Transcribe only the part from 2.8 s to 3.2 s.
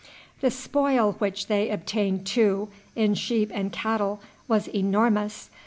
in